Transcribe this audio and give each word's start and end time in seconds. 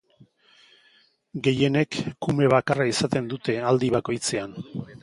Gehienek 1.49 1.99
kume 2.27 2.51
bakarra 2.55 2.91
izaten 2.97 3.33
dute 3.37 3.61
aldi 3.75 3.97
bakoitzean. 3.99 4.61